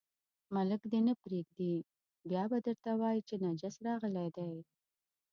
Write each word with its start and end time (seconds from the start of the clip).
ملک 0.55 0.81
دې 0.91 0.99
نه 1.07 1.13
پرېږدي، 1.23 1.73
بیا 2.29 2.43
به 2.51 2.57
درته 2.65 2.91
وایي 3.01 3.21
چې 3.27 3.35
نجس 3.43 3.75
راغلی 3.87 4.27
دی. 4.37 4.51